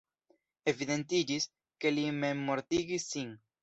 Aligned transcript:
Evidentiĝis, 0.73 1.47
ke 1.87 1.95
li 1.97 2.09
memmortigis 2.25 3.11
sin. 3.17 3.35